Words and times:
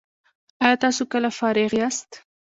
ایا 0.63 0.75
تاسو 0.83 1.03
کله 1.11 1.29
فارغ 1.39 1.71
یاست؟ 1.81 2.09